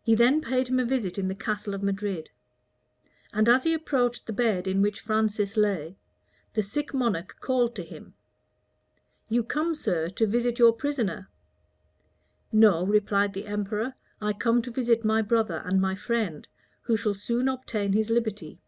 [0.00, 2.30] He then paid him a visit in the castle of Madrid;
[3.32, 5.96] and as he approached the bed in which Francis lay,
[6.54, 8.14] the sick monarch called to him,
[9.28, 11.28] "You come, sir, to visit your prisoner."
[12.52, 16.46] "No," replied the emperor, "I come to visit my brother and my friend,
[16.82, 18.60] who shall soon obtain his liberty."